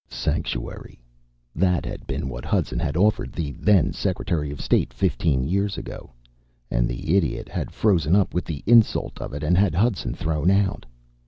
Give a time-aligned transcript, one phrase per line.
[0.09, 0.99] Sanctuary
[1.55, 6.09] that had been what Hudson had offered the then secretary of state fifteen years ago
[6.71, 10.49] and the idiot had frozen up with the insult of it and had Hudson thrown
[10.49, 10.87] out.